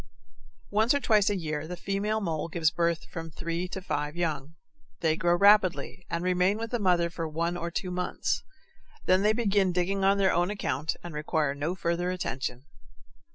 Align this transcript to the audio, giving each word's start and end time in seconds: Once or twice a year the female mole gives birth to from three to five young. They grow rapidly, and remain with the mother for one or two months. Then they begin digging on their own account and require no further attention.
Once 0.71 0.95
or 0.95 0.99
twice 0.99 1.29
a 1.29 1.35
year 1.37 1.67
the 1.67 1.77
female 1.77 2.19
mole 2.19 2.47
gives 2.47 2.71
birth 2.71 3.01
to 3.01 3.09
from 3.09 3.29
three 3.29 3.67
to 3.67 3.83
five 3.83 4.15
young. 4.15 4.55
They 5.01 5.15
grow 5.15 5.35
rapidly, 5.35 6.07
and 6.09 6.23
remain 6.23 6.57
with 6.57 6.71
the 6.71 6.79
mother 6.79 7.11
for 7.11 7.27
one 7.27 7.55
or 7.55 7.69
two 7.69 7.91
months. 7.91 8.41
Then 9.05 9.21
they 9.21 9.33
begin 9.33 9.71
digging 9.71 10.03
on 10.03 10.17
their 10.17 10.33
own 10.33 10.49
account 10.49 10.95
and 11.03 11.13
require 11.13 11.53
no 11.53 11.75
further 11.75 12.09
attention. 12.09 12.65